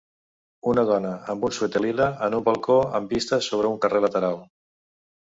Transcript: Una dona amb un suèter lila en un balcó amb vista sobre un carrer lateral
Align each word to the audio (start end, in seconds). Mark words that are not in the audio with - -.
Una 0.71 0.85
dona 0.91 1.11
amb 1.33 1.45
un 1.51 1.53
suèter 1.59 1.83
lila 1.85 2.09
en 2.29 2.39
un 2.39 2.49
balcó 2.49 2.81
amb 3.01 3.17
vista 3.19 3.43
sobre 3.53 3.75
un 3.77 3.81
carrer 3.87 4.07
lateral 4.11 4.47